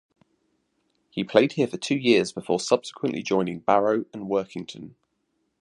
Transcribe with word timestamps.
He 1.11 1.23
played 1.23 1.51
here 1.51 1.67
for 1.67 1.77
two 1.77 1.93
years 1.95 2.31
before 2.31 2.59
subsequently 2.59 3.21
joining 3.21 3.59
Barrow 3.59 4.05
and 4.15 4.25
Workington. 4.25 4.95